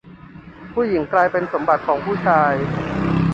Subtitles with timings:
[0.73, 2.53] ผู้หญิงกลายเป็นสมบัติของผู้ชาย